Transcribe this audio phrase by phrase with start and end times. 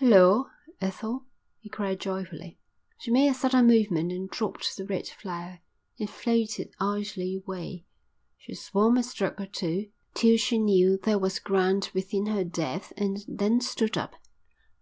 [0.00, 1.26] "Hulloa, Ethel,"
[1.60, 2.58] he cried joyfully.
[3.00, 5.58] She made a sudden movement and dropped the red flower.
[5.98, 7.84] It floated idly away.
[8.38, 12.94] She swam a stroke or two till she knew there was ground within her depth
[12.96, 14.14] and then stood up.